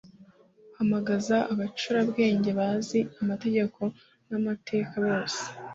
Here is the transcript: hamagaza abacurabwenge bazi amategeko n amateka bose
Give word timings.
hamagaza 0.77 1.37
abacurabwenge 1.53 2.49
bazi 2.59 2.99
amategeko 3.21 3.81
n 4.27 4.31
amateka 4.39 4.93
bose 5.05 5.43